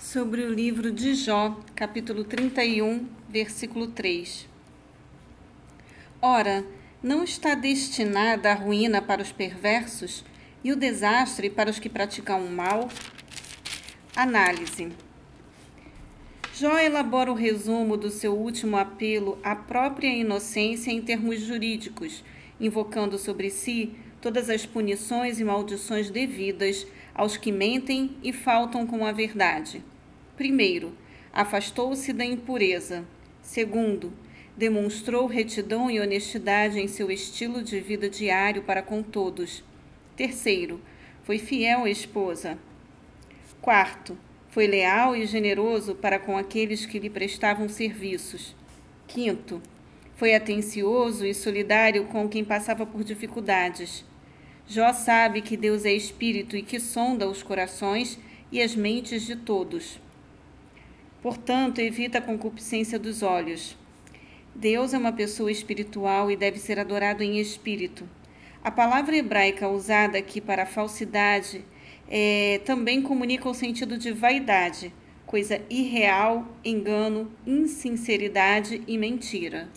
[0.00, 4.48] sobre o livro de Jó, capítulo 31, versículo 3.
[6.22, 6.64] Ora,
[7.02, 10.24] não está destinada a ruína para os perversos
[10.64, 12.88] e o desastre para os que praticam o mal?
[14.16, 14.90] Análise.
[16.54, 22.24] Jó elabora o resumo do seu último apelo à própria inocência em termos jurídicos,
[22.58, 29.04] invocando sobre si todas as punições e maldições devidas aos que mentem e faltam com
[29.04, 29.82] a verdade.
[30.36, 30.92] Primeiro,
[31.32, 33.04] afastou-se da impureza.
[33.42, 34.12] Segundo,
[34.56, 39.64] demonstrou retidão e honestidade em seu estilo de vida diário para com todos.
[40.16, 40.80] Terceiro,
[41.22, 42.58] foi fiel à esposa.
[43.60, 48.54] Quarto, foi leal e generoso para com aqueles que lhe prestavam serviços.
[49.06, 49.62] Quinto,
[50.16, 54.04] foi atencioso e solidário com quem passava por dificuldades.
[54.72, 58.16] Jó sabe que Deus é espírito e que sonda os corações
[58.52, 59.98] e as mentes de todos.
[61.20, 63.76] Portanto, evita a concupiscência dos olhos.
[64.54, 68.08] Deus é uma pessoa espiritual e deve ser adorado em espírito.
[68.62, 71.64] A palavra hebraica usada aqui para falsidade
[72.08, 74.94] é, também comunica o sentido de vaidade,
[75.26, 79.68] coisa irreal, engano, insinceridade e mentira.